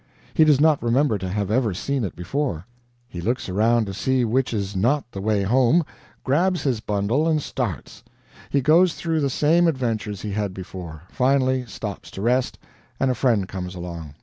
[0.33, 2.65] He does not remember to have ever seen it before;
[3.07, 5.85] he looks around to see which is not the way home,
[6.23, 8.01] grabs his bundle and starts;
[8.49, 12.57] he goes through the same adventures he had before; finally stops to rest,
[12.99, 14.15] and a friend comes along.